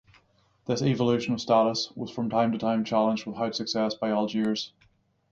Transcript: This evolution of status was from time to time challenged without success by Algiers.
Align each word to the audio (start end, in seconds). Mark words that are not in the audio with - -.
This 0.65 0.81
evolution 0.81 1.35
of 1.35 1.41
status 1.41 1.91
was 1.95 2.09
from 2.09 2.27
time 2.27 2.51
to 2.53 2.57
time 2.57 2.83
challenged 2.83 3.27
without 3.27 3.53
success 3.53 3.93
by 3.93 4.09
Algiers. 4.09 4.73